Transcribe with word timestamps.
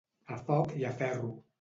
A 0.37 0.39
foc 0.47 0.73
i 0.81 0.89
a 0.93 0.97
ferro. 1.03 1.33